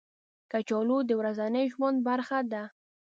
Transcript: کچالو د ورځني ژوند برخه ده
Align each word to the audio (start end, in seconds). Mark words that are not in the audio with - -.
کچالو 0.51 0.97
د 1.05 1.11
ورځني 1.19 1.63
ژوند 1.73 1.97
برخه 2.07 2.39
ده 2.51 2.63